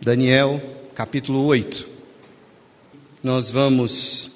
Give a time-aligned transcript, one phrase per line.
[0.00, 0.62] Daniel,
[0.94, 1.84] capítulo 8.
[3.20, 4.30] Nós vamos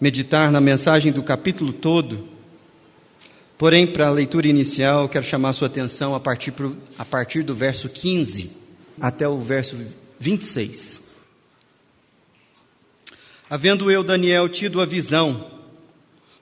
[0.00, 2.28] meditar na mensagem do capítulo todo.
[3.56, 6.52] Porém, para a leitura inicial, quero chamar sua atenção a partir,
[6.98, 8.50] a partir do verso 15
[9.00, 9.76] até o verso
[10.18, 11.00] 26.
[13.48, 15.46] Havendo eu, Daniel, tido a visão,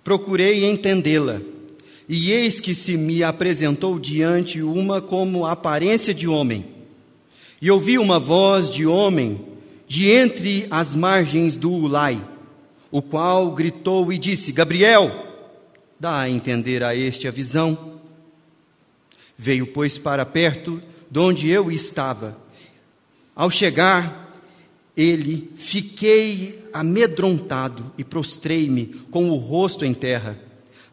[0.03, 1.43] procurei entendê-la,
[2.09, 6.73] e eis que se me apresentou diante uma como aparência de homem
[7.65, 9.41] e ouvi uma voz de homem
[9.88, 12.23] de entre as margens do Ulai,
[12.91, 15.11] o qual gritou e disse: Gabriel,
[15.98, 18.02] dá a entender a este a visão.
[19.38, 22.37] Veio, pois, para perto de onde eu estava.
[23.35, 24.38] Ao chegar,
[24.95, 30.38] ele fiquei amedrontado e prostrei-me com o rosto em terra.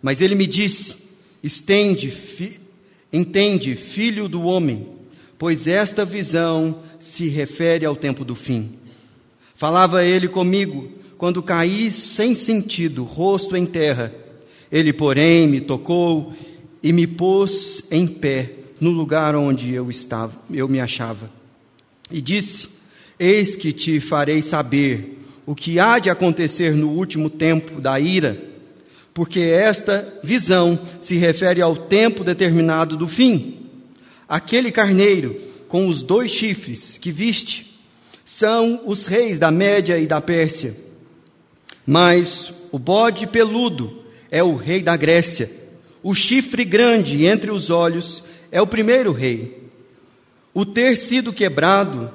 [0.01, 0.95] Mas ele me disse:
[1.43, 2.61] Estende, fi,
[3.11, 5.00] entende, filho do homem
[5.41, 8.73] pois esta visão se refere ao tempo do fim.
[9.55, 14.13] Falava ele comigo quando caí sem sentido, rosto em terra.
[14.71, 16.31] Ele, porém, me tocou
[16.83, 21.27] e me pôs em pé no lugar onde eu estava, eu me achava.
[22.11, 22.69] E disse:
[23.19, 28.39] Eis que te farei saber o que há de acontecer no último tempo da ira,
[29.11, 33.60] porque esta visão se refere ao tempo determinado do fim.
[34.31, 35.35] Aquele carneiro
[35.67, 37.77] com os dois chifres que viste
[38.23, 40.73] são os reis da Média e da Pérsia.
[41.85, 45.51] Mas o bode peludo é o rei da Grécia.
[46.01, 49.69] O chifre grande entre os olhos é o primeiro rei.
[50.53, 52.09] O ter sido quebrado,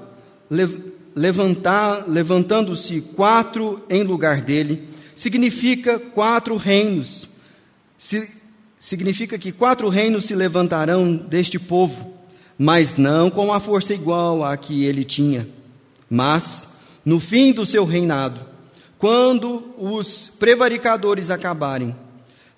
[1.15, 7.29] levantar, levantando-se quatro em lugar dele, significa quatro reinos.
[7.99, 8.27] Se,
[8.79, 12.15] significa que quatro reinos se levantarão deste povo,
[12.59, 15.49] mas não com a força igual à que ele tinha.
[16.09, 16.69] Mas,
[17.05, 18.41] no fim do seu reinado,
[18.99, 21.95] quando os prevaricadores acabarem,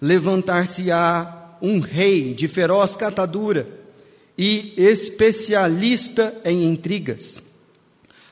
[0.00, 3.67] levantar-se-á um rei de feroz catadura
[4.36, 7.42] e especialista em intrigas.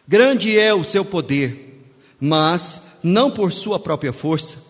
[0.07, 1.83] Grande é o seu poder,
[2.21, 4.66] mas não por sua própria força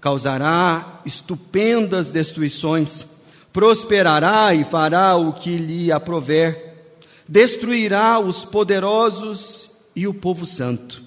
[0.00, 3.06] causará estupendas destruições,
[3.52, 6.94] prosperará e fará o que lhe aprover,
[7.28, 11.02] destruirá os poderosos e o povo santo.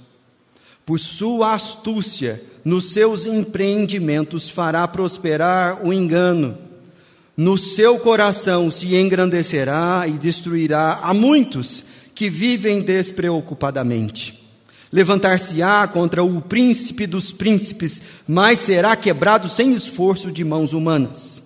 [0.86, 6.58] Por sua astúcia nos seus empreendimentos fará prosperar o engano.
[7.36, 11.84] No seu coração se engrandecerá e destruirá a muitos
[12.14, 14.43] que vivem despreocupadamente.
[14.94, 21.42] Levantar-se-á contra o príncipe dos príncipes, mas será quebrado sem esforço de mãos humanas.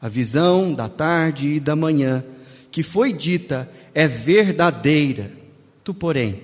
[0.00, 2.24] A visão da tarde e da manhã
[2.70, 5.32] que foi dita é verdadeira.
[5.82, 6.42] Tu, porém,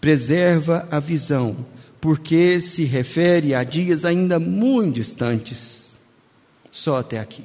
[0.00, 1.64] preserva a visão,
[2.00, 5.96] porque se refere a dias ainda muito distantes.
[6.70, 7.44] Só até aqui.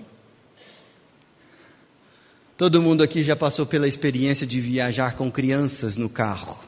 [2.58, 6.60] Todo mundo aqui já passou pela experiência de viajar com crianças no carro.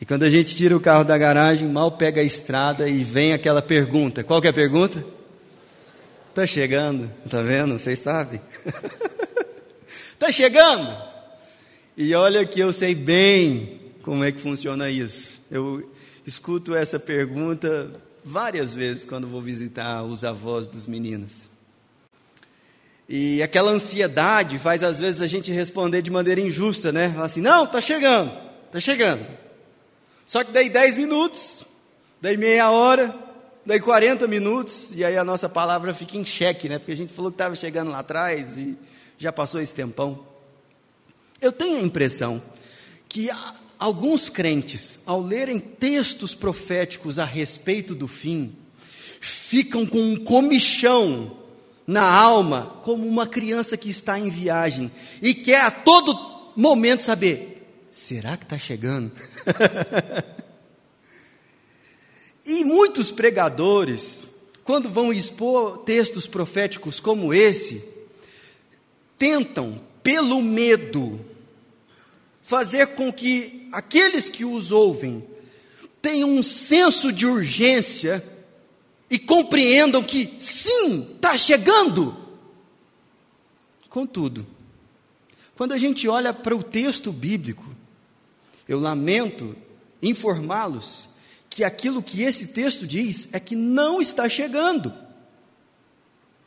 [0.00, 3.32] E quando a gente tira o carro da garagem, mal pega a estrada e vem
[3.32, 4.22] aquela pergunta.
[4.22, 5.04] Qual que é a pergunta?
[6.30, 7.78] Está chegando, está vendo?
[7.78, 8.40] Vocês sabem.
[10.12, 10.96] Está chegando?
[11.96, 15.32] E olha que eu sei bem como é que funciona isso.
[15.50, 15.90] Eu
[16.24, 17.90] escuto essa pergunta
[18.24, 21.48] várias vezes quando vou visitar os avós dos meninos.
[23.08, 27.16] E aquela ansiedade faz às vezes a gente responder de maneira injusta, né?
[27.18, 28.30] Assim, não, está chegando,
[28.66, 29.26] está chegando.
[30.28, 31.64] Só que daí 10 minutos,
[32.20, 33.16] daí meia hora,
[33.64, 36.78] daí 40 minutos, e aí a nossa palavra fica em xeque, né?
[36.78, 38.76] Porque a gente falou que estava chegando lá atrás e
[39.16, 40.22] já passou esse tempão.
[41.40, 42.42] Eu tenho a impressão
[43.08, 43.30] que
[43.78, 48.54] alguns crentes, ao lerem textos proféticos a respeito do fim,
[49.22, 51.38] ficam com um comichão
[51.86, 54.90] na alma, como uma criança que está em viagem
[55.22, 57.57] e quer a todo momento saber:
[57.90, 59.12] será que está chegando?
[62.44, 64.26] e muitos pregadores,
[64.64, 67.84] quando vão expor textos proféticos como esse,
[69.16, 71.20] tentam, pelo medo,
[72.42, 75.24] fazer com que aqueles que os ouvem
[76.00, 78.24] tenham um senso de urgência
[79.10, 82.16] e compreendam que sim, está chegando.
[83.88, 84.46] Contudo,
[85.56, 87.64] quando a gente olha para o texto bíblico,
[88.68, 89.56] eu lamento
[90.02, 91.08] informá-los
[91.48, 94.92] que aquilo que esse texto diz é que não está chegando.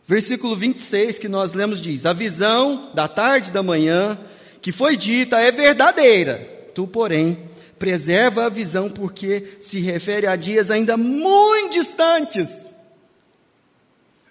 [0.08, 4.20] Versículo 26 que nós lemos diz: A visão da tarde da manhã
[4.62, 6.36] que foi dita é verdadeira.
[6.76, 12.48] Tu, porém, preserva a visão porque se refere a dias ainda muito distantes.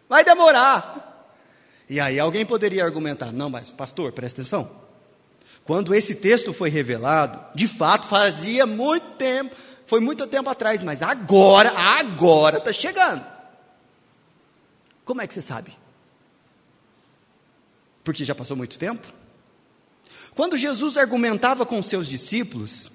[0.08, 1.08] Vai demorar.
[1.88, 4.70] E aí alguém poderia argumentar: não, mas pastor, presta atenção.
[5.70, 9.54] Quando esse texto foi revelado, de fato fazia muito tempo,
[9.86, 13.24] foi muito tempo atrás, mas agora, agora está chegando.
[15.04, 15.78] Como é que você sabe?
[18.02, 19.06] Porque já passou muito tempo?
[20.34, 22.90] Quando Jesus argumentava com seus discípulos,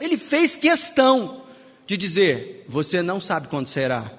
[0.00, 1.44] ele fez questão
[1.86, 4.10] de dizer: Você não sabe quando será.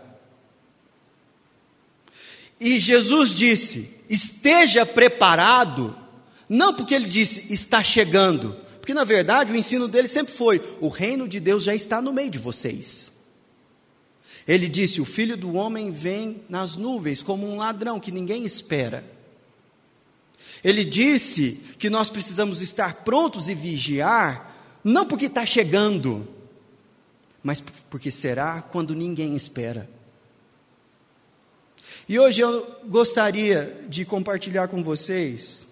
[2.57, 6.00] E Jesus disse: Esteja preparado,
[6.53, 10.89] não porque ele disse está chegando, porque na verdade o ensino dele sempre foi: o
[10.89, 13.09] reino de Deus já está no meio de vocês.
[14.45, 19.01] Ele disse: O filho do homem vem nas nuvens como um ladrão que ninguém espera.
[20.61, 26.27] Ele disse que nós precisamos estar prontos e vigiar, não porque está chegando,
[27.41, 29.89] mas porque será quando ninguém espera.
[32.09, 35.70] E hoje eu gostaria de compartilhar com vocês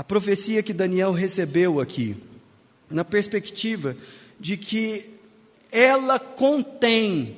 [0.00, 2.16] a profecia que Daniel recebeu aqui,
[2.88, 3.94] na perspectiva
[4.40, 5.10] de que
[5.70, 7.36] ela contém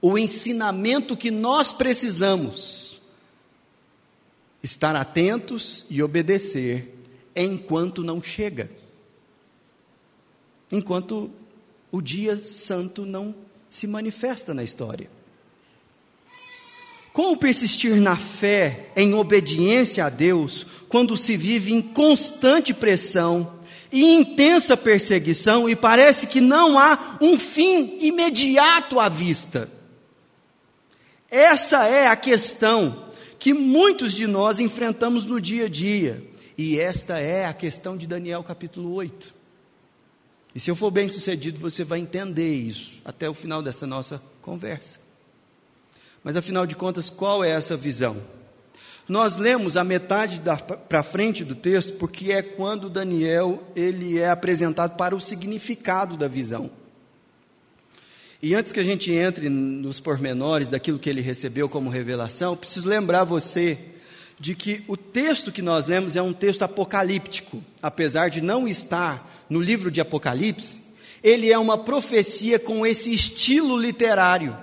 [0.00, 2.98] o ensinamento que nós precisamos
[4.62, 6.94] estar atentos e obedecer
[7.36, 8.70] enquanto não chega.
[10.70, 11.30] Enquanto
[11.90, 13.34] o dia santo não
[13.68, 15.10] se manifesta na história.
[17.12, 23.60] Como persistir na fé, em obediência a Deus, quando se vive em constante pressão
[23.90, 29.70] e intensa perseguição e parece que não há um fim imediato à vista?
[31.30, 36.22] Essa é a questão que muitos de nós enfrentamos no dia a dia.
[36.56, 39.34] E esta é a questão de Daniel capítulo 8.
[40.54, 44.22] E se eu for bem sucedido, você vai entender isso até o final dessa nossa
[44.40, 45.01] conversa.
[46.22, 48.16] Mas afinal de contas, qual é essa visão?
[49.08, 50.40] Nós lemos a metade
[50.88, 56.28] para frente do texto, porque é quando Daniel ele é apresentado para o significado da
[56.28, 56.70] visão.
[58.40, 62.88] E antes que a gente entre nos pormenores daquilo que ele recebeu como revelação, preciso
[62.88, 63.78] lembrar você
[64.38, 69.44] de que o texto que nós lemos é um texto apocalíptico, apesar de não estar
[69.48, 70.82] no livro de Apocalipse,
[71.22, 74.56] ele é uma profecia com esse estilo literário,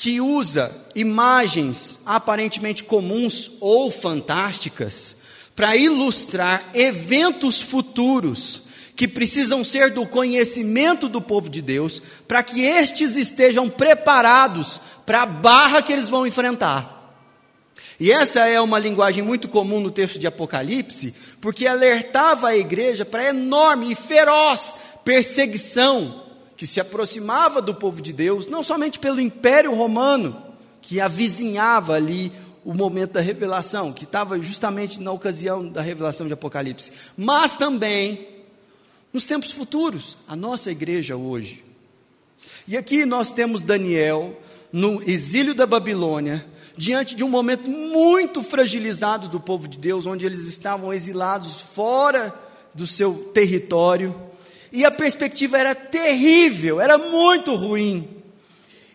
[0.00, 5.14] que usa imagens aparentemente comuns ou fantásticas
[5.54, 8.62] para ilustrar eventos futuros
[8.96, 15.20] que precisam ser do conhecimento do povo de Deus, para que estes estejam preparados para
[15.20, 17.14] a barra que eles vão enfrentar.
[17.98, 23.04] E essa é uma linguagem muito comum no texto de Apocalipse, porque alertava a igreja
[23.04, 26.29] para enorme e feroz perseguição
[26.60, 30.36] que se aproximava do povo de Deus, não somente pelo Império Romano,
[30.82, 32.30] que avizinhava ali
[32.62, 38.28] o momento da revelação, que estava justamente na ocasião da revelação de Apocalipse, mas também
[39.10, 41.64] nos tempos futuros, a nossa igreja hoje.
[42.68, 44.38] E aqui nós temos Daniel
[44.70, 46.44] no exílio da Babilônia,
[46.76, 52.34] diante de um momento muito fragilizado do povo de Deus, onde eles estavam exilados fora
[52.74, 54.28] do seu território,
[54.72, 58.08] e a perspectiva era terrível, era muito ruim.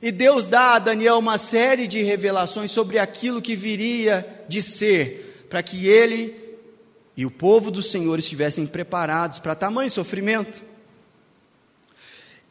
[0.02, 5.46] E Deus dá a Daniel uma série de revelações sobre aquilo que viria de ser,
[5.50, 6.36] para que ele
[7.18, 10.62] e o povo do Senhor estivessem preparados para tamanho sofrimento.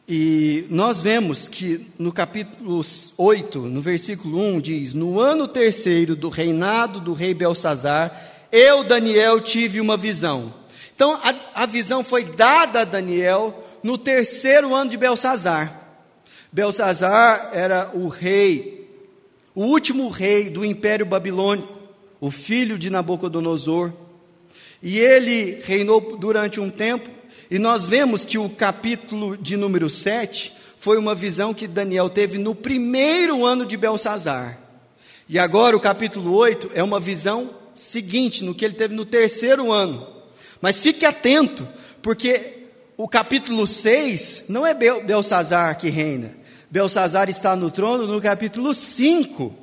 [0.07, 2.81] E nós vemos que no capítulo
[3.17, 9.41] 8, no versículo 1, diz: No ano terceiro do reinado do rei Belsazar, eu, Daniel,
[9.41, 10.53] tive uma visão.
[10.95, 15.81] Então, a, a visão foi dada a Daniel no terceiro ano de Belsazar.
[16.51, 18.89] Belsazar era o rei,
[19.53, 21.73] o último rei do império babilônico,
[22.21, 23.91] o filho de Nabucodonosor.
[24.81, 27.09] E ele reinou durante um tempo,
[27.51, 32.37] e nós vemos que o capítulo de número 7 foi uma visão que Daniel teve
[32.37, 34.59] no primeiro ano de Belsazar.
[35.27, 39.73] E agora o capítulo 8 é uma visão seguinte, no que ele teve no terceiro
[39.73, 40.14] ano.
[40.61, 41.67] Mas fique atento,
[42.01, 46.31] porque o capítulo 6 não é Belsazar que reina.
[46.69, 49.53] Belsazar está no trono no capítulo 5.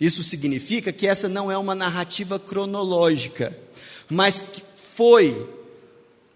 [0.00, 3.56] Isso significa que essa não é uma narrativa cronológica,
[4.08, 4.44] mas
[4.74, 5.48] foi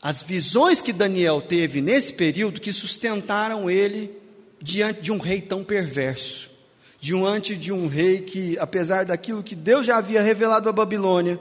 [0.00, 4.12] as visões que Daniel teve nesse período que sustentaram ele
[4.60, 6.50] diante de um rei tão perverso,
[7.00, 11.40] diante de um rei que, apesar daquilo que Deus já havia revelado à Babilônia,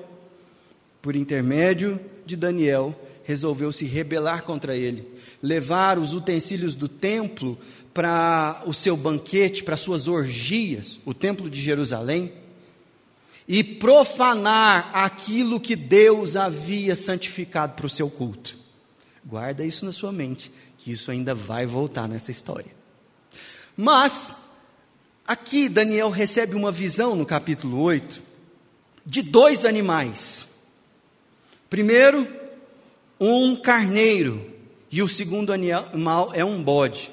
[1.01, 5.07] por intermédio de Daniel, resolveu se rebelar contra ele,
[5.41, 7.57] levar os utensílios do templo
[7.93, 12.33] para o seu banquete, para suas orgias, o templo de Jerusalém,
[13.47, 18.57] e profanar aquilo que Deus havia santificado para o seu culto.
[19.23, 22.71] Guarda isso na sua mente, que isso ainda vai voltar nessa história.
[23.75, 24.35] Mas,
[25.27, 28.21] aqui Daniel recebe uma visão no capítulo 8
[29.05, 30.47] de dois animais.
[31.75, 32.25] Primeiro,
[33.19, 34.49] um carneiro,
[34.89, 37.11] e o segundo animal é um bode.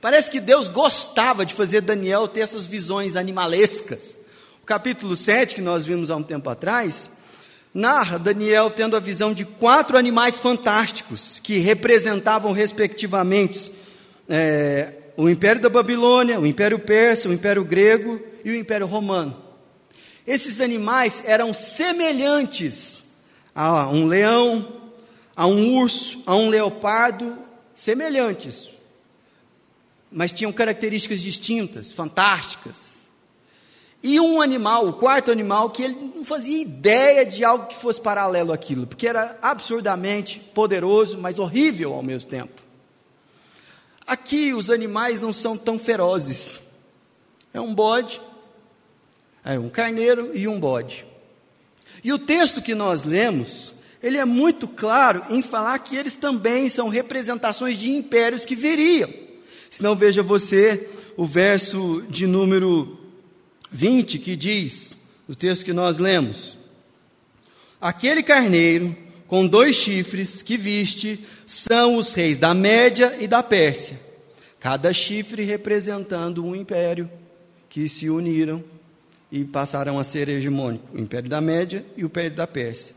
[0.00, 4.18] Parece que Deus gostava de fazer Daniel ter essas visões animalescas.
[4.62, 7.18] O capítulo 7, que nós vimos há um tempo atrás,
[7.74, 13.70] narra Daniel tendo a visão de quatro animais fantásticos que representavam, respectivamente,
[14.26, 19.36] é, o Império da Babilônia, o Império Persa, o Império Grego e o Império Romano.
[20.26, 22.97] Esses animais eram semelhantes
[23.58, 24.72] a um leão,
[25.34, 27.36] a um urso, a um leopardo,
[27.74, 28.68] semelhantes,
[30.12, 32.98] mas tinham características distintas, fantásticas.
[34.00, 38.00] E um animal, o quarto animal, que ele não fazia ideia de algo que fosse
[38.00, 42.62] paralelo àquilo, porque era absurdamente poderoso, mas horrível ao mesmo tempo.
[44.06, 46.62] Aqui os animais não são tão ferozes.
[47.52, 48.20] É um bode
[49.44, 51.06] é um carneiro e um bode.
[52.02, 56.68] E o texto que nós lemos, ele é muito claro em falar que eles também
[56.68, 59.10] são representações de impérios que viriam.
[59.70, 62.98] Se não, veja você o verso de número
[63.70, 64.96] 20 que diz,
[65.28, 66.56] o texto que nós lemos:
[67.80, 74.00] Aquele carneiro com dois chifres que viste são os reis da Média e da Pérsia,
[74.58, 77.10] cada chifre representando um império
[77.68, 78.64] que se uniram
[79.30, 82.94] e passaram a ser hegemônicos, o Império da Média e o Império da Pérsia.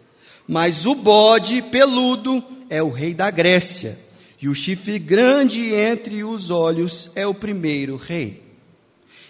[0.48, 4.00] Mas o bode peludo é o rei da Grécia,
[4.42, 8.42] e o chifre grande entre os olhos é o primeiro rei.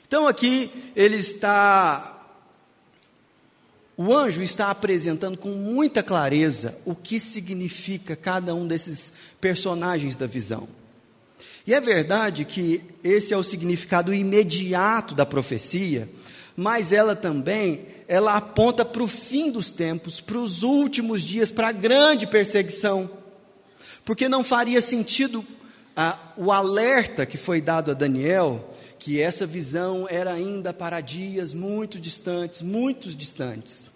[0.08, 2.12] Então aqui ele está
[3.98, 10.26] o anjo está apresentando com muita clareza o que significa cada um desses personagens da
[10.26, 10.68] visão.
[11.68, 16.10] E é verdade que esse é o significado imediato da profecia,
[16.56, 21.70] mas ela também, ela aponta para o fim dos tempos, para os últimos dias, para
[21.70, 23.10] a grande perseguição.
[24.04, 25.46] Porque não faria sentido
[25.96, 31.54] ah, o alerta que foi dado a Daniel, que essa visão era ainda para dias
[31.54, 33.90] muito distantes, muitos distantes.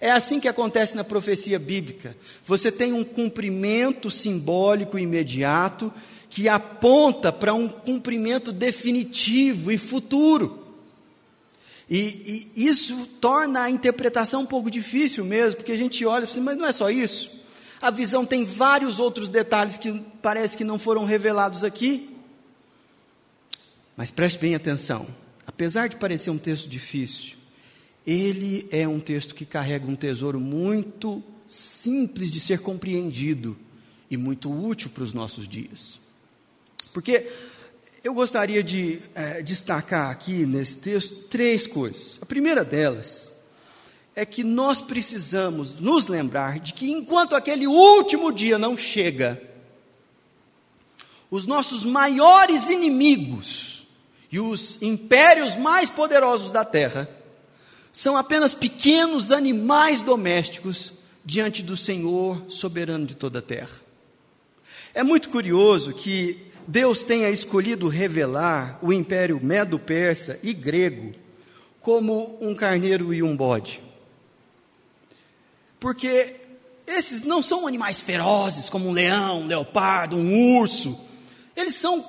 [0.00, 2.16] É assim que acontece na profecia bíblica.
[2.46, 5.92] Você tem um cumprimento simbólico imediato
[6.30, 10.67] que aponta para um cumprimento definitivo e futuro.
[11.90, 16.40] E, e, isso torna a interpretação um pouco difícil mesmo, porque a gente olha assim,
[16.40, 17.30] mas não é só isso.
[17.80, 22.10] A visão tem vários outros detalhes que parece que não foram revelados aqui.
[23.96, 25.06] Mas preste bem atenção.
[25.46, 27.36] Apesar de parecer um texto difícil,
[28.06, 33.56] ele é um texto que carrega um tesouro muito simples de ser compreendido
[34.10, 35.98] e muito útil para os nossos dias.
[36.92, 37.30] Porque
[38.02, 42.18] eu gostaria de é, destacar aqui nesse texto três coisas.
[42.22, 43.32] A primeira delas
[44.14, 49.40] é que nós precisamos nos lembrar de que enquanto aquele último dia não chega,
[51.30, 53.86] os nossos maiores inimigos
[54.30, 57.08] e os impérios mais poderosos da terra
[57.92, 60.92] são apenas pequenos animais domésticos
[61.24, 63.88] diante do Senhor soberano de toda a terra.
[64.94, 71.14] É muito curioso que Deus tenha escolhido revelar o império medo-persa e grego
[71.80, 73.82] como um carneiro e um bode.
[75.80, 76.36] Porque
[76.86, 81.00] esses não são animais ferozes como um leão, um leopardo, um urso.
[81.56, 82.06] Eles são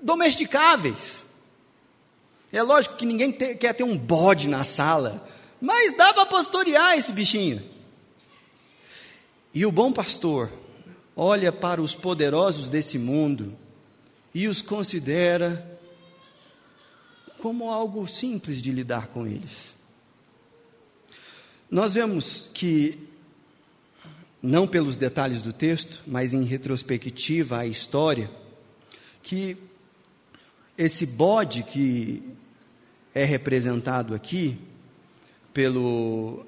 [0.00, 1.24] domesticáveis.
[2.52, 5.24] É lógico que ninguém te, quer ter um bode na sala,
[5.60, 7.62] mas dá para pastorear esse bichinho.
[9.54, 10.50] E o bom pastor
[11.16, 13.56] olha para os poderosos desse mundo
[14.34, 15.70] e os considera
[17.40, 19.74] como algo simples de lidar com eles.
[21.70, 22.98] Nós vemos que,
[24.42, 28.30] não pelos detalhes do texto, mas em retrospectiva à história,
[29.22, 29.56] que
[30.76, 32.22] esse bode que
[33.14, 34.58] é representado aqui
[35.52, 36.46] pelo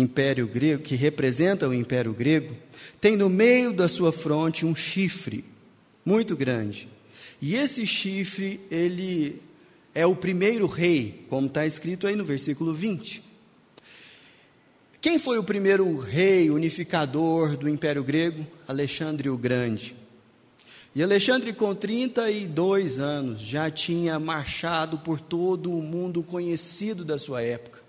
[0.00, 2.56] Império Grego, que representa o Império Grego,
[3.00, 5.44] tem no meio da sua fronte um chifre
[6.04, 6.88] muito grande.
[7.40, 9.40] E esse chifre, ele
[9.94, 13.22] é o primeiro rei, como está escrito aí no versículo 20.
[15.00, 18.44] Quem foi o primeiro rei unificador do Império Grego?
[18.66, 19.94] Alexandre o Grande.
[20.94, 27.42] E Alexandre, com 32 anos, já tinha marchado por todo o mundo conhecido da sua
[27.42, 27.87] época.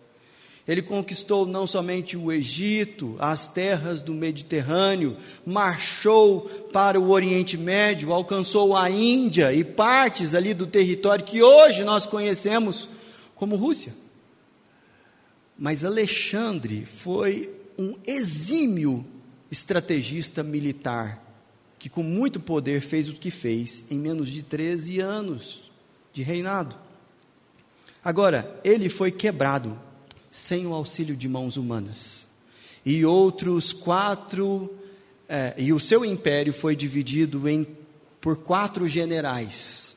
[0.70, 8.14] Ele conquistou não somente o Egito, as terras do Mediterrâneo, marchou para o Oriente Médio,
[8.14, 12.88] alcançou a Índia e partes ali do território que hoje nós conhecemos
[13.34, 13.96] como Rússia.
[15.58, 19.04] Mas Alexandre foi um exímio
[19.50, 21.20] estrategista militar,
[21.80, 25.72] que com muito poder fez o que fez em menos de 13 anos
[26.14, 26.76] de reinado.
[28.04, 29.89] Agora, ele foi quebrado
[30.32, 32.28] sem o auxílio de mãos humanas.
[32.86, 34.74] E outros quatro,
[35.28, 37.68] é, e o seu império foi dividido em,
[38.22, 39.96] por quatro generais.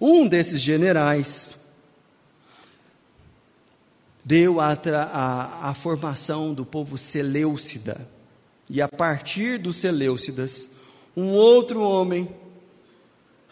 [0.00, 1.56] Um desses generais
[4.24, 8.06] deu a, a, a formação do povo Seleucida.
[8.68, 10.68] E a partir dos Seleucidas,
[11.16, 12.28] um outro homem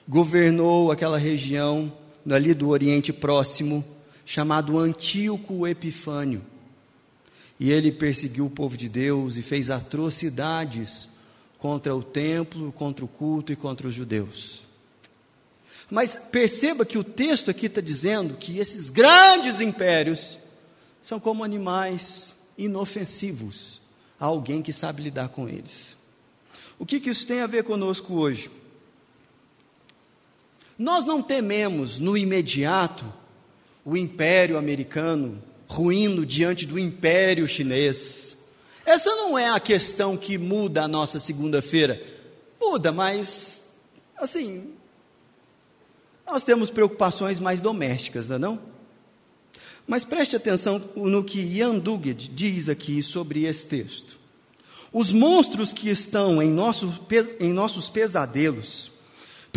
[0.06, 1.92] governou aquela região
[2.30, 3.84] ali do Oriente Próximo,
[4.26, 6.44] chamado Antíoco Epifânio.
[7.58, 11.08] E ele perseguiu o povo de Deus e fez atrocidades
[11.56, 14.64] contra o templo, contra o culto e contra os judeus.
[15.88, 20.38] Mas perceba que o texto aqui está dizendo que esses grandes impérios
[21.00, 23.80] são como animais inofensivos
[24.18, 25.96] a alguém que sabe lidar com eles.
[26.78, 28.50] O que, que isso tem a ver conosco hoje?
[30.76, 33.04] Nós não tememos no imediato
[33.86, 38.36] o império americano ruindo diante do império chinês.
[38.84, 42.02] Essa não é a questão que muda a nossa segunda-feira.
[42.60, 43.64] Muda, mas,
[44.16, 44.72] assim,
[46.26, 48.38] nós temos preocupações mais domésticas, não é?
[48.40, 48.58] Não?
[49.86, 54.18] Mas preste atenção no que Ian Duguid diz aqui sobre esse texto.
[54.92, 56.92] Os monstros que estão em, nosso,
[57.38, 58.90] em nossos pesadelos,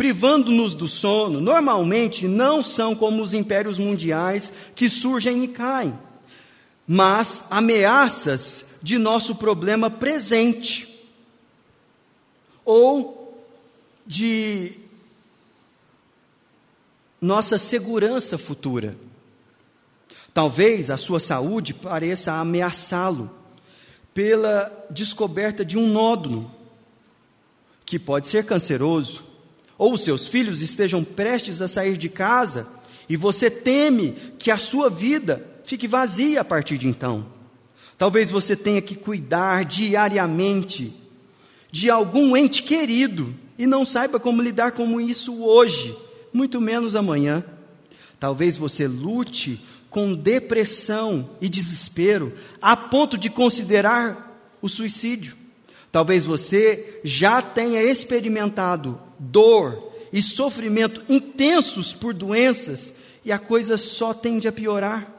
[0.00, 5.92] privando-nos do sono, normalmente não são como os impérios mundiais que surgem e caem,
[6.86, 10.88] mas ameaças de nosso problema presente
[12.64, 13.44] ou
[14.06, 14.72] de
[17.20, 18.96] nossa segurança futura.
[20.32, 23.30] Talvez a sua saúde pareça ameaçá-lo
[24.14, 26.50] pela descoberta de um nódulo
[27.84, 29.28] que pode ser canceroso,
[29.80, 32.68] ou seus filhos estejam prestes a sair de casa
[33.08, 37.24] e você teme que a sua vida fique vazia a partir de então.
[37.96, 40.92] Talvez você tenha que cuidar diariamente
[41.72, 45.96] de algum ente querido e não saiba como lidar com isso hoje,
[46.30, 47.42] muito menos amanhã.
[48.18, 55.34] Talvez você lute com depressão e desespero, a ponto de considerar o suicídio.
[55.90, 64.14] Talvez você já tenha experimentado dor e sofrimento intensos por doenças e a coisa só
[64.14, 65.14] tende a piorar.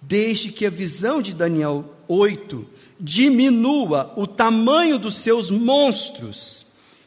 [0.00, 2.64] Desde que a visão de Daniel 8
[3.00, 6.64] diminua o tamanho dos seus monstros,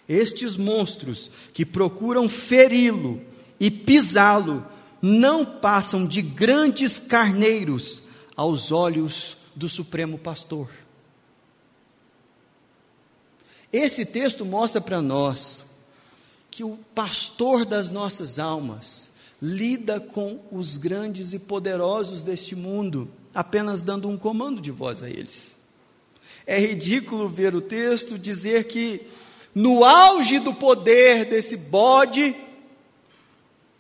[0.08, 3.22] estes monstros que procuram feri-lo
[3.58, 4.66] e pisá-lo
[5.02, 8.04] não passam de grandes carneiros
[8.36, 10.70] aos olhos do Supremo Pastor.
[13.72, 15.66] Esse texto mostra para nós
[16.52, 19.10] que o pastor das nossas almas
[19.42, 25.10] lida com os grandes e poderosos deste mundo, apenas dando um comando de voz a
[25.10, 25.56] eles.
[26.46, 29.02] É ridículo ver o texto dizer que,
[29.56, 32.36] no auge do poder desse bode,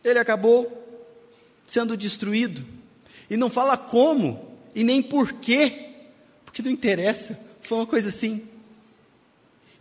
[0.04, 0.82] ele acabou
[1.68, 2.66] sendo destruído.
[3.30, 5.90] E não fala como e nem porquê,
[6.46, 8.48] porque não interessa, foi uma coisa assim.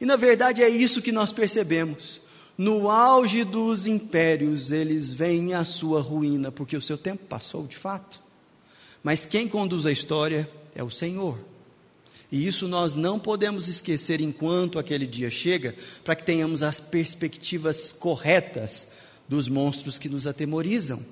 [0.01, 2.21] E na verdade é isso que nós percebemos.
[2.61, 7.77] No auge dos impérios, eles veem a sua ruína, porque o seu tempo passou de
[7.77, 8.21] fato.
[9.03, 11.39] Mas quem conduz a história é o Senhor.
[12.31, 17.93] E isso nós não podemos esquecer enquanto aquele dia chega, para que tenhamos as perspectivas
[17.93, 18.89] corretas
[19.27, 21.03] dos monstros que nos atemorizam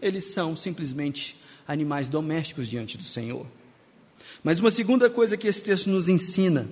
[0.00, 3.46] eles são simplesmente animais domésticos diante do Senhor.
[4.42, 6.68] Mas uma segunda coisa que esse texto nos ensina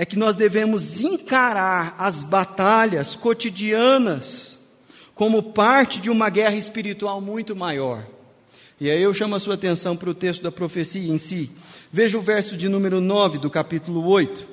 [0.00, 4.56] é que nós devemos encarar as batalhas cotidianas
[5.12, 8.06] como parte de uma guerra espiritual muito maior.
[8.80, 11.50] E aí eu chamo a sua atenção para o texto da profecia em si.
[11.90, 14.46] Veja o verso de número 9 do capítulo 8.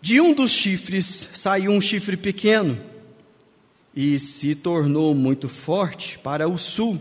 [0.00, 2.76] De um dos chifres saiu um chifre pequeno
[3.94, 7.00] e se tornou muito forte para o sul,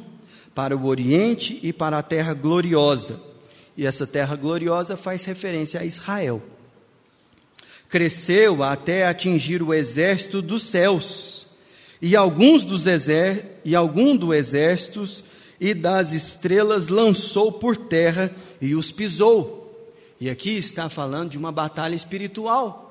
[0.53, 3.19] para o oriente e para a terra gloriosa.
[3.75, 6.43] E essa terra gloriosa faz referência a Israel.
[7.89, 11.47] Cresceu até atingir o exército dos céus,
[12.01, 15.23] e alguns dos exer e algum dos exércitos
[15.59, 19.89] e das estrelas lançou por terra e os pisou.
[20.19, 22.85] E aqui está falando de uma batalha espiritual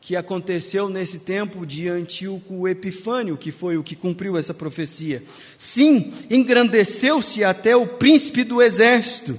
[0.00, 5.22] que aconteceu nesse tempo de Antíoco Epifânio, que foi o que cumpriu essa profecia.
[5.58, 9.38] Sim, engrandeceu-se até o príncipe do exército.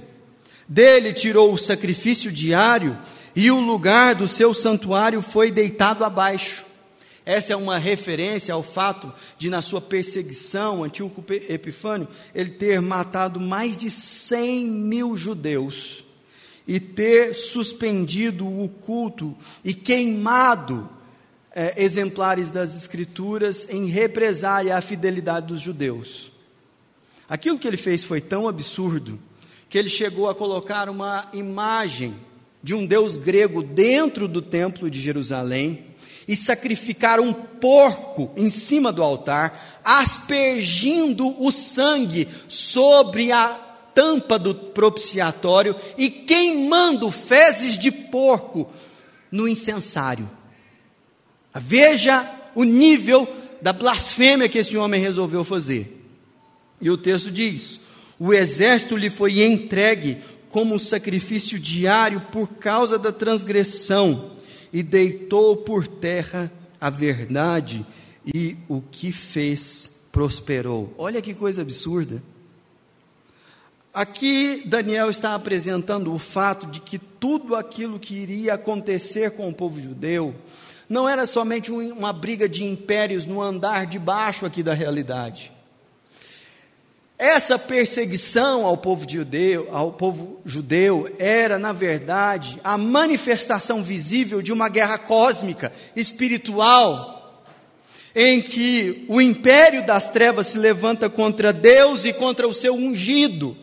[0.68, 2.98] Dele tirou o sacrifício diário
[3.40, 6.66] e o lugar do seu santuário foi deitado abaixo.
[7.24, 13.38] Essa é uma referência ao fato de, na sua perseguição, Antíoco Epifânio, ele ter matado
[13.38, 16.04] mais de 100 mil judeus
[16.66, 20.90] e ter suspendido o culto e queimado
[21.54, 26.32] é, exemplares das Escrituras em represália à fidelidade dos judeus.
[27.28, 29.16] Aquilo que ele fez foi tão absurdo
[29.68, 32.16] que ele chegou a colocar uma imagem
[32.62, 35.86] de um deus grego dentro do templo de Jerusalém
[36.26, 43.48] e sacrificar um porco em cima do altar, aspergindo o sangue sobre a
[43.94, 48.70] tampa do propiciatório e queimando fezes de porco
[49.32, 50.28] no incensário.
[51.54, 53.26] Veja o nível
[53.60, 56.04] da blasfêmia que esse homem resolveu fazer.
[56.80, 57.80] E o texto diz:
[58.18, 60.18] o exército lhe foi entregue
[60.50, 64.32] como um sacrifício diário por causa da transgressão,
[64.72, 67.84] e deitou por terra a verdade,
[68.24, 70.92] e o que fez prosperou.
[70.98, 72.22] Olha que coisa absurda.
[73.92, 79.54] Aqui Daniel está apresentando o fato de que tudo aquilo que iria acontecer com o
[79.54, 80.34] povo judeu
[80.88, 85.52] não era somente uma briga de impérios no andar de baixo aqui da realidade.
[87.18, 94.52] Essa perseguição ao povo judeu, ao povo judeu era, na verdade, a manifestação visível de
[94.52, 97.44] uma guerra cósmica, espiritual,
[98.14, 103.56] em que o império das trevas se levanta contra Deus e contra o seu ungido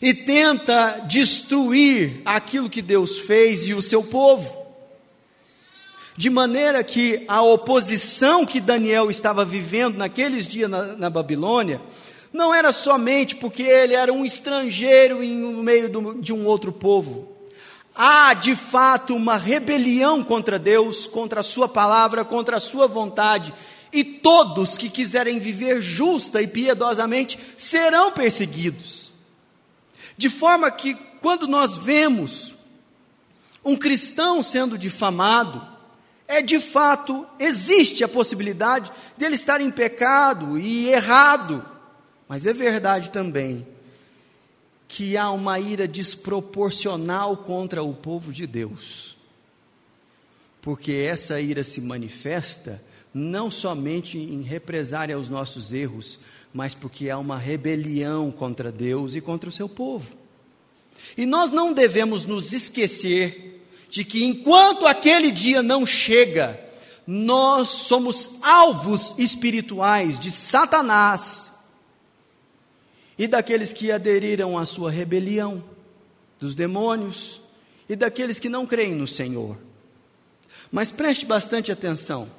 [0.00, 4.58] e tenta destruir aquilo que Deus fez e o seu povo.
[6.14, 11.80] De maneira que a oposição que Daniel estava vivendo naqueles dias na, na Babilônia,
[12.32, 15.88] não era somente porque ele era um estrangeiro em no meio
[16.20, 17.36] de um outro povo.
[17.94, 23.52] Há de fato uma rebelião contra Deus, contra a Sua palavra, contra a Sua vontade,
[23.92, 29.12] e todos que quiserem viver justa e piedosamente serão perseguidos.
[30.16, 32.54] De forma que, quando nós vemos
[33.64, 35.66] um cristão sendo difamado,
[36.28, 41.64] é de fato, existe a possibilidade dele estar em pecado e errado,
[42.30, 43.66] mas é verdade também
[44.86, 49.16] que há uma ira desproporcional contra o povo de Deus,
[50.62, 52.80] porque essa ira se manifesta
[53.12, 56.20] não somente em represária aos nossos erros,
[56.54, 60.16] mas porque há uma rebelião contra Deus e contra o seu povo.
[61.16, 66.60] E nós não devemos nos esquecer de que enquanto aquele dia não chega,
[67.04, 71.49] nós somos alvos espirituais de Satanás
[73.20, 75.62] e daqueles que aderiram à sua rebelião,
[76.38, 77.42] dos demônios
[77.86, 79.58] e daqueles que não creem no Senhor.
[80.72, 82.30] Mas preste bastante atenção,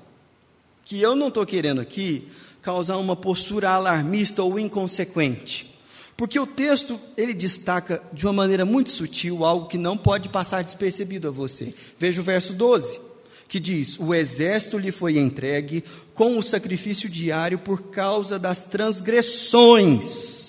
[0.83, 2.27] que eu não estou querendo aqui
[2.63, 5.71] causar uma postura alarmista ou inconsequente.
[6.17, 10.63] Porque o texto, ele destaca de uma maneira muito sutil algo que não pode passar
[10.63, 11.75] despercebido a você.
[11.99, 12.99] Veja o verso 12,
[13.47, 15.83] que diz: O exército lhe foi entregue
[16.15, 20.40] com o sacrifício diário por causa das transgressões.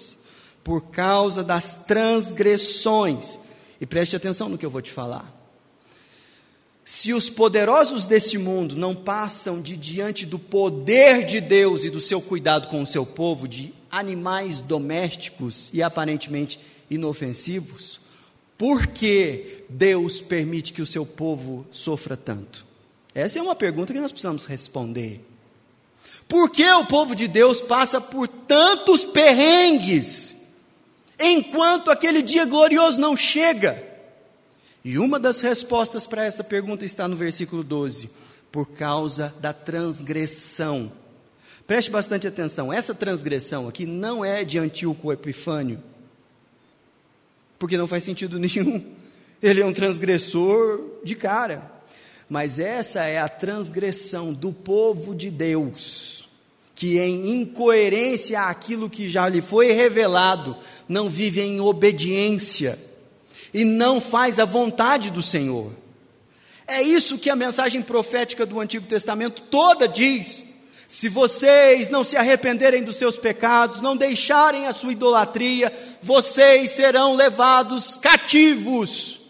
[0.63, 3.39] Por causa das transgressões.
[3.81, 5.43] E preste atenção no que eu vou te falar.
[6.85, 12.01] Se os poderosos deste mundo não passam de diante do poder de Deus e do
[12.01, 16.59] seu cuidado com o seu povo, de animais domésticos e aparentemente
[16.91, 18.01] inofensivos,
[18.59, 22.67] por que Deus permite que o seu povo sofra tanto?
[23.15, 25.21] Essa é uma pergunta que nós precisamos responder.
[26.29, 30.37] Por que o povo de Deus passa por tantos perrengues,
[31.23, 33.83] enquanto aquele dia glorioso não chega?
[34.85, 38.11] E uma das respostas para essa pergunta está no versículo 12:
[38.51, 40.93] por causa da transgressão.
[41.67, 45.83] Preste bastante atenção, essa transgressão aqui não é de Antíoco Epifânio,
[47.59, 48.85] porque não faz sentido nenhum.
[49.41, 51.71] Ele é um transgressor de cara.
[52.29, 56.22] Mas essa é a transgressão do povo de Deus,
[56.83, 60.57] que em incoerência àquilo que já lhe foi revelado,
[60.89, 62.77] não vive em obediência
[63.55, 65.71] e não faz a vontade do Senhor.
[66.67, 70.43] É isso que a mensagem profética do Antigo Testamento toda diz.
[70.89, 77.15] Se vocês não se arrependerem dos seus pecados, não deixarem a sua idolatria, vocês serão
[77.15, 79.21] levados cativos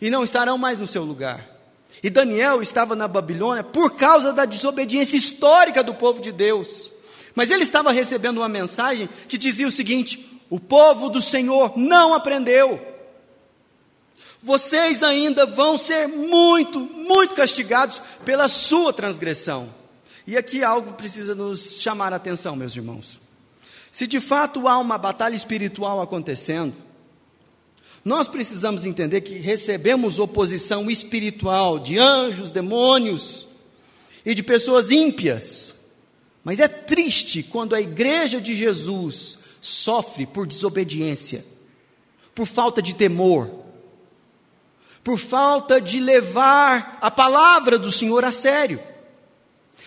[0.00, 1.57] e não estarão mais no seu lugar.
[2.02, 6.92] E Daniel estava na Babilônia por causa da desobediência histórica do povo de Deus.
[7.34, 12.14] Mas ele estava recebendo uma mensagem que dizia o seguinte: o povo do Senhor não
[12.14, 12.80] aprendeu.
[14.42, 19.68] Vocês ainda vão ser muito, muito castigados pela sua transgressão.
[20.26, 23.18] E aqui algo precisa nos chamar a atenção, meus irmãos.
[23.90, 26.74] Se de fato há uma batalha espiritual acontecendo,
[28.04, 33.46] nós precisamos entender que recebemos oposição espiritual de anjos, demônios
[34.24, 35.74] e de pessoas ímpias.
[36.44, 41.44] Mas é triste quando a igreja de Jesus sofre por desobediência,
[42.34, 43.50] por falta de temor,
[45.02, 48.80] por falta de levar a palavra do Senhor a sério.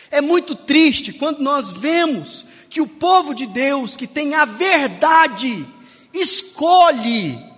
[0.10, 5.66] É muito triste quando nós vemos que o povo de Deus, que tem a verdade,
[6.14, 7.51] escolhe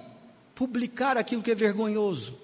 [0.64, 2.36] publicar aquilo que é vergonhoso.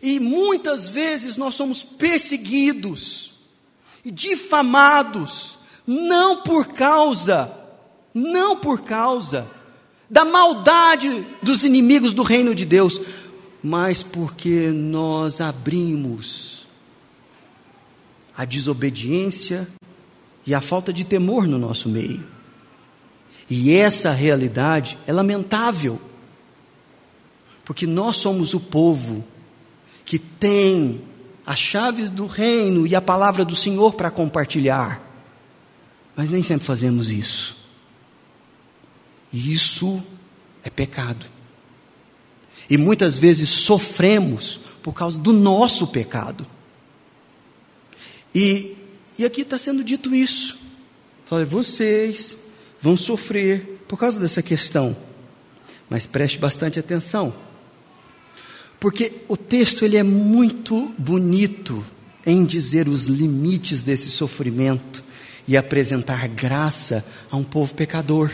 [0.00, 3.34] E muitas vezes nós somos perseguidos
[4.04, 7.52] e difamados, não por causa,
[8.14, 9.50] não por causa
[10.08, 13.00] da maldade dos inimigos do reino de Deus,
[13.60, 16.68] mas porque nós abrimos
[18.36, 19.66] a desobediência
[20.46, 22.35] e a falta de temor no nosso meio.
[23.48, 26.00] E essa realidade é lamentável,
[27.64, 29.24] porque nós somos o povo
[30.04, 31.02] que tem
[31.44, 35.00] as chaves do reino e a palavra do Senhor para compartilhar,
[36.16, 37.56] mas nem sempre fazemos isso.
[39.32, 40.02] E isso
[40.64, 41.26] é pecado.
[42.68, 46.46] E muitas vezes sofremos por causa do nosso pecado.
[48.34, 48.76] E,
[49.18, 50.58] e aqui está sendo dito isso.
[51.26, 52.36] Fala, vocês
[52.86, 54.96] vão sofrer por causa dessa questão.
[55.90, 57.34] Mas preste bastante atenção.
[58.78, 61.84] Porque o texto ele é muito bonito
[62.24, 65.02] em dizer os limites desse sofrimento
[65.48, 68.30] e apresentar graça a um povo pecador.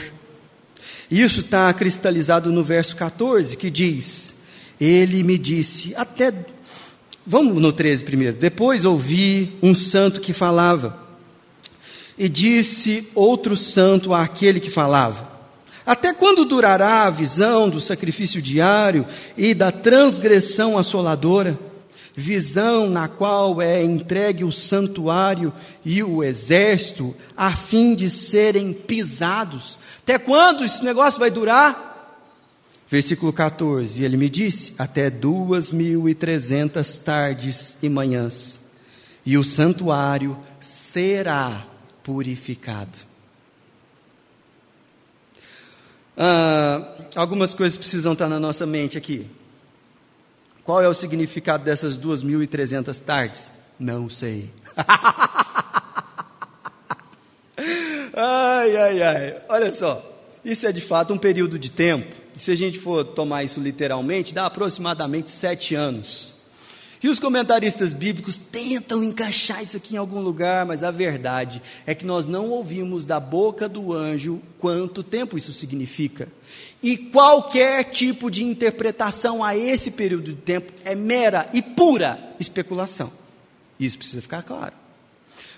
[1.11, 4.35] Isso está cristalizado no verso 14, que diz:
[4.79, 6.31] Ele me disse, até
[7.25, 8.37] Vamos no 13 primeiro.
[8.37, 10.99] Depois ouvi um santo que falava,
[12.16, 15.31] e disse outro santo àquele que falava:
[15.85, 21.59] Até quando durará a visão do sacrifício diário e da transgressão assoladora?
[22.14, 25.51] Visão na qual é entregue o santuário
[25.83, 29.79] e o exército, a fim de serem pisados.
[30.03, 31.90] Até quando esse negócio vai durar?
[32.87, 38.61] Versículo 14: Ele me disse: Até duas mil e trezentas tardes e manhãs,
[39.25, 41.71] e o santuário será
[42.03, 42.99] purificado.
[46.17, 49.31] Ah, algumas coisas precisam estar na nossa mente aqui.
[50.65, 53.53] Qual é o significado dessas duas mil e trezentas tardes?
[53.79, 54.51] Não sei.
[58.15, 59.43] ai, ai, ai.
[59.49, 60.09] Olha só.
[60.45, 64.35] Isso é de fato um período de tempo se a gente for tomar isso literalmente,
[64.35, 66.32] dá aproximadamente sete anos.
[67.03, 71.97] E os comentaristas bíblicos tentam encaixar isso aqui em algum lugar, mas a verdade é
[71.97, 76.29] que nós não ouvimos da boca do anjo quanto tempo isso significa.
[76.81, 83.12] E qualquer tipo de interpretação a esse período de tempo é mera e pura especulação.
[83.81, 84.75] Isso precisa ficar claro.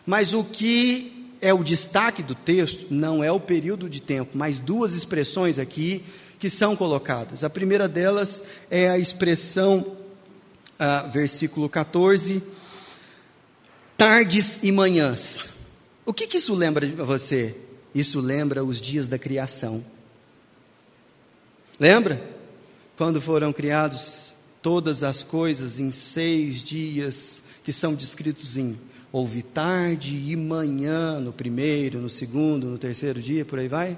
[0.06, 4.58] Mas o que é o destaque do texto não é o período de tempo, mas
[4.58, 6.02] duas expressões aqui
[6.38, 7.44] que são colocadas.
[7.44, 9.96] A primeira delas é a expressão,
[11.12, 12.42] versículo 14,
[13.96, 15.50] tardes e manhãs.
[16.04, 17.56] O que, que isso lembra de você?
[17.94, 19.84] Isso lembra os dias da criação.
[21.78, 22.22] Lembra?
[22.96, 28.78] Quando foram criados todas as coisas em seis dias que são descritos em
[29.10, 33.96] houve tarde e manhã no primeiro, no segundo, no terceiro dia, por aí vai?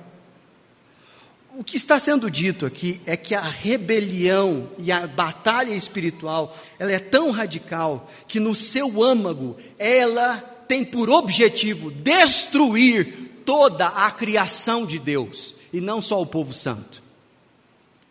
[1.58, 6.92] O que está sendo dito aqui é que a rebelião e a batalha espiritual, ela
[6.92, 10.36] é tão radical que no seu âmago ela
[10.68, 17.02] tem por objetivo destruir toda a criação de Deus e não só o povo santo.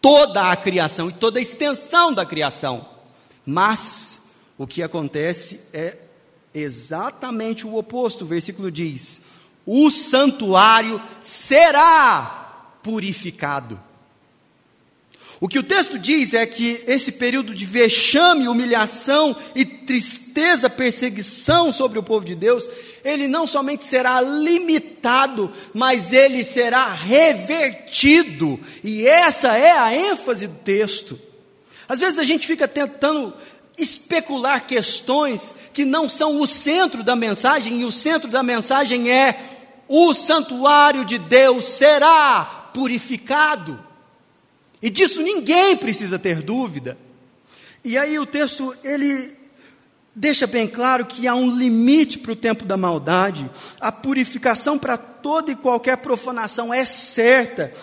[0.01, 2.87] Toda a criação e toda a extensão da criação.
[3.45, 4.21] Mas
[4.57, 5.97] o que acontece é
[6.53, 8.23] exatamente o oposto.
[8.23, 9.21] O versículo diz:
[9.65, 12.44] "O santuário será
[12.85, 13.79] purificado.
[15.41, 21.71] O que o texto diz é que esse período de vexame, humilhação e tristeza, perseguição
[21.73, 22.69] sobre o povo de Deus,
[23.03, 28.59] ele não somente será limitado, mas ele será revertido.
[28.83, 31.19] E essa é a ênfase do texto.
[31.89, 33.33] Às vezes a gente fica tentando
[33.77, 39.54] especular questões que não são o centro da mensagem, e o centro da mensagem é:
[39.87, 43.79] o santuário de Deus será purificado.
[44.81, 46.97] E disso ninguém precisa ter dúvida.
[47.83, 49.35] E aí o texto, ele
[50.15, 53.49] deixa bem claro que há um limite para o tempo da maldade.
[53.79, 57.73] A purificação para toda e qualquer profanação é certa.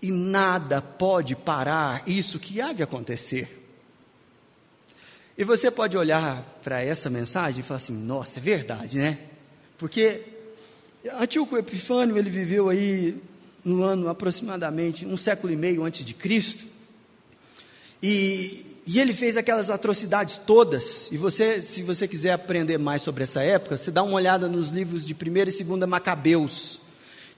[0.00, 3.64] E nada pode parar isso que há de acontecer.
[5.38, 9.18] E você pode olhar para essa mensagem e falar assim: nossa, é verdade, né?
[9.76, 10.35] Porque
[11.20, 13.16] Antíoco Epifânio, ele viveu aí
[13.64, 16.64] no ano aproximadamente um século e meio antes de Cristo.
[18.02, 21.08] E, e ele fez aquelas atrocidades todas.
[21.10, 24.70] E você, se você quiser aprender mais sobre essa época, você dá uma olhada nos
[24.70, 25.16] livros de 1
[25.60, 26.80] e 2 Macabeus,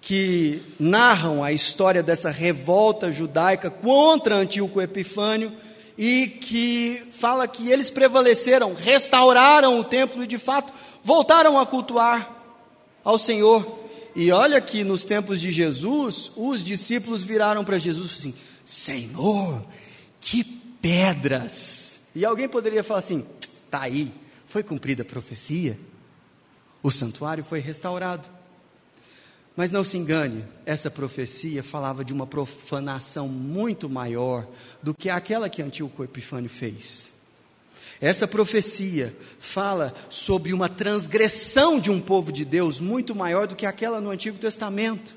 [0.01, 5.53] que narram a história dessa revolta judaica contra Antíoco Epifânio
[5.97, 12.38] e que fala que eles prevaleceram, restauraram o templo e de fato voltaram a cultuar
[13.09, 13.89] ao Senhor.
[14.15, 18.35] E olha que nos tempos de Jesus, os discípulos viraram para Jesus assim:
[18.67, 19.65] Senhor,
[20.21, 22.01] que pedras!
[22.15, 23.25] E alguém poderia falar assim:
[23.71, 24.13] tá aí,
[24.47, 25.79] foi cumprida a profecia,
[26.83, 28.29] o santuário foi restaurado.
[29.57, 34.47] Mas não se engane, essa profecia falava de uma profanação muito maior
[34.83, 37.18] do que aquela que Antíoco Epifânio fez.
[38.01, 43.67] Essa profecia fala sobre uma transgressão de um povo de Deus muito maior do que
[43.67, 45.17] aquela no Antigo Testamento.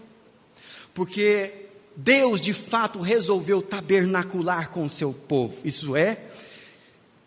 [0.93, 6.17] Porque Deus de fato resolveu tabernacular com o seu povo, isso é,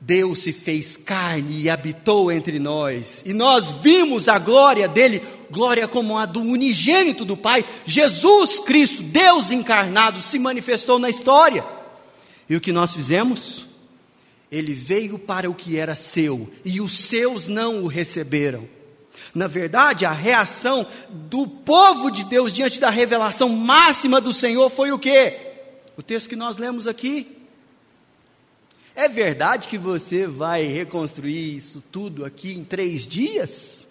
[0.01, 5.89] Deus se fez carne e habitou entre nós, e nós vimos a glória dele, glória
[5.89, 11.65] como a do unigênito do Pai, Jesus Cristo, Deus encarnado, se manifestou na história.
[12.51, 13.67] E o que nós fizemos?
[14.55, 18.69] Ele veio para o que era seu e os seus não o receberam.
[19.35, 24.93] Na verdade, a reação do povo de Deus diante da revelação máxima do Senhor foi
[24.93, 25.55] o quê?
[25.97, 27.37] O texto que nós lemos aqui.
[28.95, 33.89] É verdade que você vai reconstruir isso tudo aqui em três dias?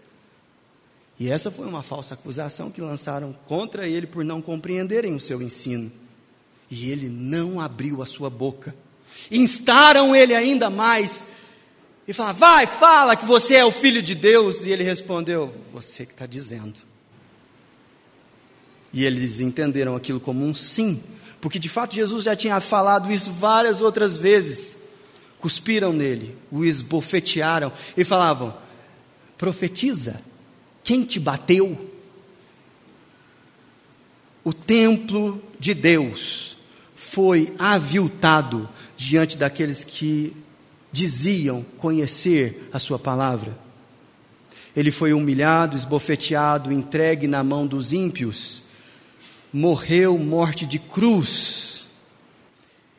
[1.19, 5.41] E essa foi uma falsa acusação que lançaram contra ele por não compreenderem o seu
[5.41, 5.91] ensino.
[6.71, 8.73] E ele não abriu a sua boca
[9.31, 11.25] instaram ele ainda mais
[12.07, 14.65] e falaram: Vai, fala que você é o filho de Deus.
[14.65, 16.79] E ele respondeu: Você que está dizendo.
[18.91, 21.01] E eles entenderam aquilo como um sim,
[21.41, 24.77] porque de fato Jesus já tinha falado isso várias outras vezes.
[25.39, 28.55] Cuspiram nele, o esbofetearam e falavam:
[29.37, 30.21] Profetiza,
[30.83, 31.89] quem te bateu?
[34.43, 36.52] O templo de Deus
[37.13, 40.35] foi aviltado diante daqueles que
[40.91, 43.55] diziam conhecer a Sua palavra.
[44.75, 48.63] Ele foi humilhado, esbofeteado, entregue na mão dos ímpios,
[49.53, 51.85] morreu morte de cruz.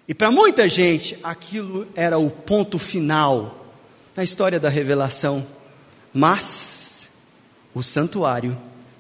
[0.07, 3.67] E para muita gente, aquilo era o ponto final
[4.15, 5.45] na história da revelação.
[6.13, 7.09] Mas
[7.75, 8.57] o santuário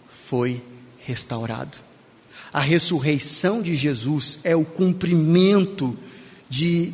[0.08, 0.60] foi
[0.98, 1.83] restaurado.
[2.54, 5.98] A ressurreição de Jesus é o cumprimento
[6.48, 6.92] de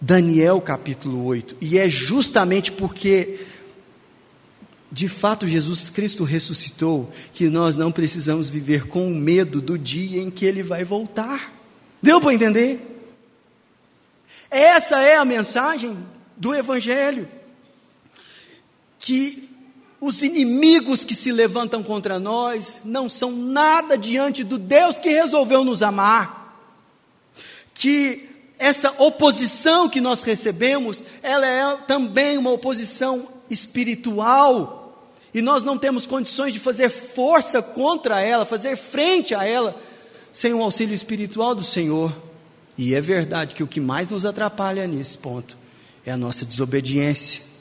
[0.00, 1.58] Daniel capítulo 8.
[1.60, 3.44] E é justamente porque,
[4.90, 10.30] de fato, Jesus Cristo ressuscitou, que nós não precisamos viver com medo do dia em
[10.30, 11.52] que ele vai voltar.
[12.02, 12.80] Deu para entender?
[14.50, 15.98] Essa é a mensagem
[16.34, 17.28] do Evangelho.
[18.98, 19.50] Que
[20.00, 25.64] os inimigos que se levantam contra nós não são nada diante do Deus que resolveu
[25.64, 26.44] nos amar.
[27.72, 35.10] Que essa oposição que nós recebemos, ela é também uma oposição espiritual.
[35.32, 39.74] E nós não temos condições de fazer força contra ela, fazer frente a ela,
[40.32, 42.14] sem o auxílio espiritual do Senhor.
[42.76, 45.56] E é verdade que o que mais nos atrapalha nesse ponto
[46.04, 47.53] é a nossa desobediência.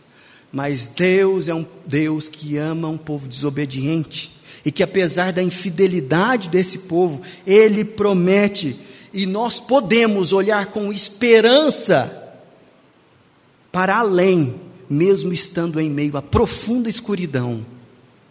[0.53, 4.31] Mas Deus é um Deus que ama um povo desobediente.
[4.63, 8.77] E que apesar da infidelidade desse povo, Ele promete
[9.11, 12.19] e nós podemos olhar com esperança
[13.71, 17.65] para além, mesmo estando em meio a profunda escuridão.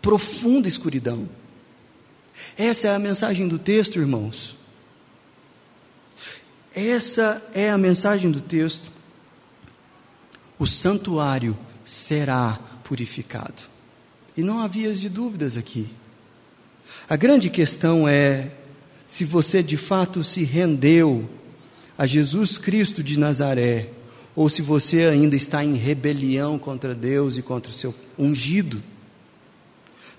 [0.00, 1.28] Profunda escuridão.
[2.56, 4.56] Essa é a mensagem do texto, irmãos.
[6.72, 8.90] Essa é a mensagem do texto.
[10.56, 13.62] O santuário será purificado.
[14.36, 15.88] E não havia de dúvidas aqui.
[17.08, 18.50] A grande questão é
[19.06, 21.28] se você de fato se rendeu
[21.96, 23.90] a Jesus Cristo de Nazaré,
[24.34, 28.82] ou se você ainda está em rebelião contra Deus e contra o seu ungido.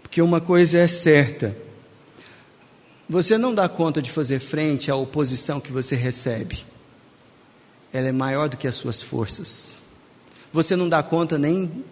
[0.02, 1.58] Porque uma coisa é certa:
[3.10, 6.64] você não dá conta de fazer frente à oposição que você recebe,
[7.92, 9.83] ela é maior do que as suas forças.
[10.54, 11.84] Você não dá conta nem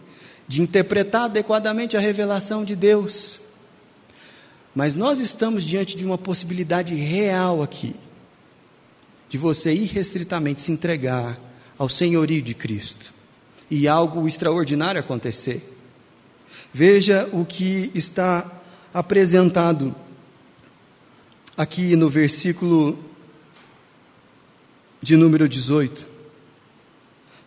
[0.47, 3.39] de interpretar adequadamente a revelação de Deus.
[4.76, 7.95] Mas nós estamos diante de uma possibilidade real aqui,
[9.28, 11.39] de você irrestritamente se entregar
[11.78, 13.14] ao senhorio de Cristo
[13.70, 15.68] e algo extraordinário acontecer.
[16.72, 18.49] Veja o que está
[18.93, 19.95] apresentado
[21.57, 22.99] aqui no versículo
[25.01, 26.11] de número 18.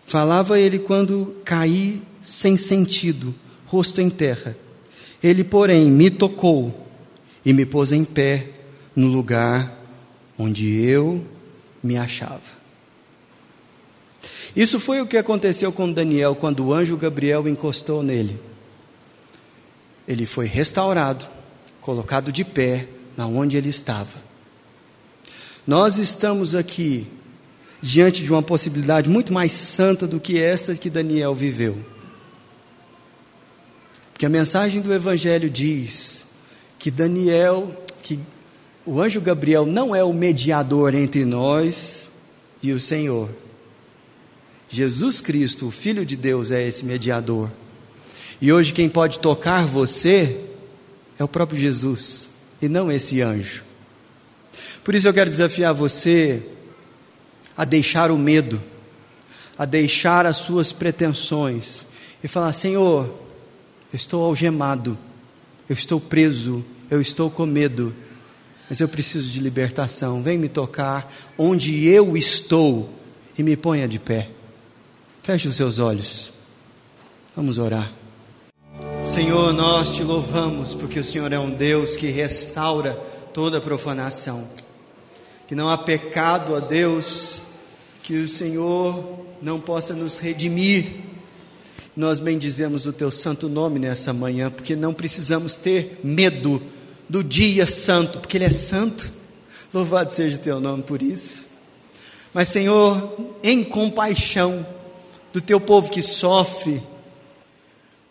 [0.06, 3.34] Falava ele quando caí sem sentido,
[3.66, 4.56] rosto em terra.
[5.22, 6.86] Ele, porém, me tocou
[7.44, 8.50] e me pôs em pé
[8.94, 9.78] no lugar
[10.38, 11.24] onde eu
[11.82, 12.64] me achava.
[14.54, 18.38] Isso foi o que aconteceu com Daniel quando o anjo Gabriel encostou nele.
[20.06, 21.26] Ele foi restaurado,
[21.80, 24.22] colocado de pé na onde ele estava.
[25.66, 27.06] Nós estamos aqui
[27.84, 31.76] diante de uma possibilidade muito mais santa do que essa que Daniel viveu.
[34.10, 36.24] Porque a mensagem do evangelho diz
[36.78, 38.18] que Daniel, que
[38.86, 42.08] o anjo Gabriel não é o mediador entre nós
[42.62, 43.28] e o Senhor.
[44.70, 47.50] Jesus Cristo, o Filho de Deus, é esse mediador.
[48.40, 50.40] E hoje quem pode tocar você
[51.18, 52.30] é o próprio Jesus
[52.62, 53.62] e não esse anjo.
[54.82, 56.42] Por isso eu quero desafiar você
[57.56, 58.62] a deixar o medo,
[59.56, 61.84] a deixar as suas pretensões
[62.22, 63.06] e falar: Senhor,
[63.92, 64.98] eu estou algemado,
[65.68, 67.94] eu estou preso, eu estou com medo,
[68.68, 70.22] mas eu preciso de libertação.
[70.22, 72.90] Vem me tocar onde eu estou
[73.36, 74.30] e me ponha de pé.
[75.22, 76.32] Feche os seus olhos.
[77.36, 77.92] Vamos orar.
[79.04, 82.94] Senhor, nós te louvamos porque o Senhor é um Deus que restaura
[83.32, 84.48] toda profanação.
[85.46, 87.40] Que não há pecado a Deus
[88.04, 90.88] que o Senhor não possa nos redimir.
[91.96, 96.62] Nós bendizemos o teu santo nome nessa manhã, porque não precisamos ter medo
[97.08, 99.10] do dia santo, porque ele é santo.
[99.72, 101.46] Louvado seja o teu nome por isso.
[102.34, 104.66] Mas, Senhor, em compaixão,
[105.32, 106.82] do teu povo que sofre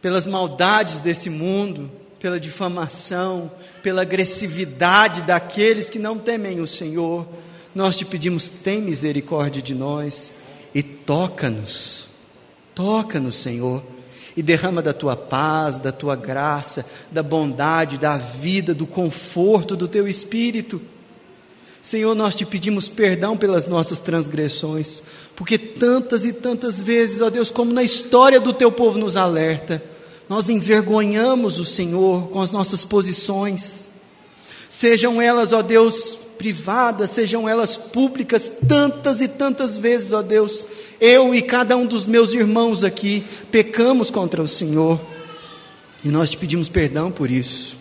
[0.01, 3.51] pelas maldades desse mundo, pela difamação,
[3.83, 7.27] pela agressividade daqueles que não temem o Senhor.
[7.75, 10.31] Nós te pedimos, tem misericórdia de nós
[10.73, 12.07] e toca-nos,
[12.75, 13.83] toca-nos, Senhor,
[14.35, 19.87] e derrama da tua paz, da tua graça, da bondade, da vida, do conforto do
[19.87, 20.81] teu espírito.
[21.81, 25.01] Senhor, nós te pedimos perdão pelas nossas transgressões,
[25.35, 29.83] porque tantas e tantas vezes, ó Deus, como na história do teu povo nos alerta,
[30.29, 33.89] nós envergonhamos o Senhor com as nossas posições,
[34.69, 40.67] sejam elas, ó Deus, privadas, sejam elas públicas, tantas e tantas vezes, ó Deus,
[40.99, 44.99] eu e cada um dos meus irmãos aqui pecamos contra o Senhor,
[46.03, 47.77] e nós te pedimos perdão por isso,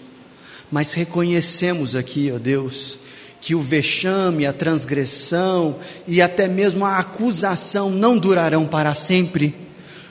[0.70, 2.98] mas reconhecemos aqui, ó Deus,
[3.40, 5.76] que o vexame, a transgressão
[6.06, 9.52] e até mesmo a acusação não durarão para sempre,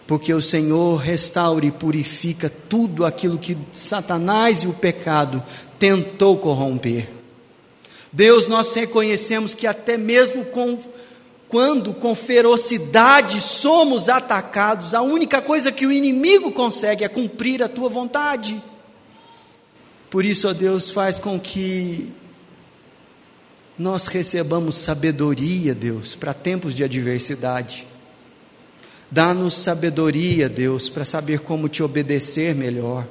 [0.05, 5.41] porque o Senhor restaura e purifica tudo aquilo que Satanás e o pecado
[5.79, 7.20] tentou corromper.
[8.11, 10.77] Deus, nós reconhecemos que até mesmo com,
[11.47, 17.69] quando com ferocidade somos atacados, a única coisa que o inimigo consegue é cumprir a
[17.69, 18.61] tua vontade.
[20.09, 22.11] Por isso, ó Deus, faz com que
[23.79, 27.87] nós recebamos sabedoria, Deus, para tempos de adversidade.
[29.09, 33.07] Dá-nos sabedoria, Deus, para saber como te obedecer melhor,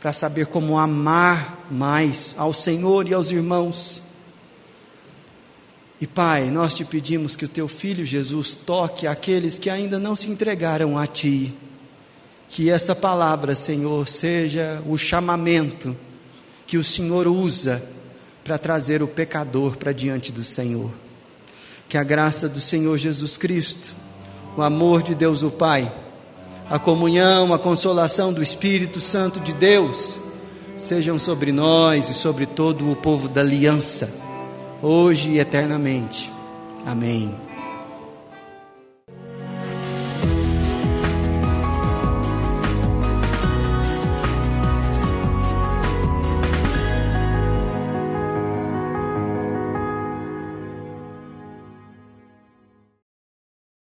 [0.00, 4.02] para saber como amar mais ao Senhor e aos irmãos.
[6.00, 10.16] E Pai, nós te pedimos que o teu filho Jesus toque aqueles que ainda não
[10.16, 11.54] se entregaram a ti.
[12.48, 15.94] Que essa palavra, Senhor, seja o chamamento
[16.66, 17.82] que o Senhor usa
[18.42, 20.90] para trazer o pecador para diante do Senhor.
[21.88, 23.94] Que a graça do Senhor Jesus Cristo,
[24.56, 25.92] o amor de Deus o Pai,
[26.70, 30.18] a comunhão, a consolação do Espírito Santo de Deus
[30.78, 34.14] sejam sobre nós e sobre todo o povo da aliança,
[34.82, 36.32] hoje e eternamente.
[36.86, 37.49] Amém.